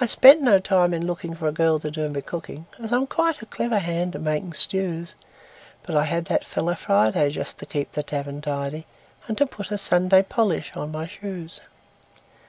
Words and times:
I 0.00 0.06
spent 0.06 0.42
no 0.42 0.60
time 0.60 0.94
in 0.94 1.02
lookingFor 1.08 1.48
a 1.48 1.50
girl 1.50 1.80
to 1.80 1.90
do 1.90 2.08
my 2.08 2.20
cooking, 2.20 2.66
As 2.78 2.92
I'm 2.92 3.08
quite 3.08 3.42
a 3.42 3.46
clever 3.46 3.80
hand 3.80 4.14
at 4.14 4.22
making 4.22 4.52
stews; 4.52 5.16
But 5.82 5.96
I 5.96 6.04
had 6.04 6.26
that 6.26 6.44
fellow 6.44 6.76
Friday, 6.76 7.30
Just 7.30 7.58
to 7.58 7.66
keep 7.66 7.90
the 7.90 8.04
tavern 8.04 8.40
tidy, 8.40 8.86
And 9.26 9.36
to 9.38 9.44
put 9.46 9.72
a 9.72 9.76
Sunday 9.78 10.22
polish 10.22 10.70
on 10.76 10.92
my 10.92 11.08
shoes. 11.08 11.60